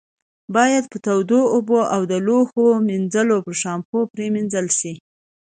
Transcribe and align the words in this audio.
باید 0.55 0.83
په 0.91 0.97
تودو 1.05 1.39
اوبو 1.55 1.79
او 1.95 2.01
د 2.11 2.13
لوښو 2.27 2.65
منځلو 2.89 3.37
په 3.45 3.51
شامپو 3.61 3.99
پرېمنځل 4.13 4.67
شي. 4.77 4.93